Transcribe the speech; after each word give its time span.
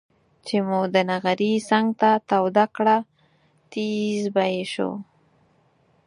چې 0.45 0.57
مو 0.67 0.79
د 0.93 0.95
نغري 1.09 1.53
څنګ 1.69 1.87
ته 1.99 2.11
توده 2.29 2.65
کړه 2.75 2.97
تيزززز 3.71 4.25
به 4.33 4.45
یې 4.53 4.63
شو. 4.73 4.91